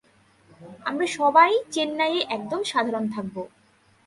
[0.85, 3.35] আমরা সবাই চেন্নাইয়ে একদম সাধারণ থাকব।